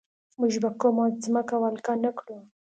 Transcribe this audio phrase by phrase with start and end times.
[0.39, 2.37] موږ به کومه ځمکه ولکه نه کړو.